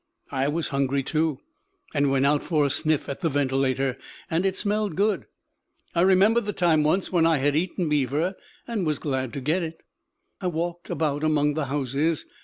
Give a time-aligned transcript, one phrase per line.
[0.31, 1.41] I was hungry too,
[1.93, 3.99] and went out for a sniff at the ventilator;
[4.31, 5.27] and it smelled good.
[5.93, 8.33] I remembered the time once when I had eaten beaver,
[8.67, 9.83] and was glad to get it.
[10.41, 12.25] I walked about among the houses.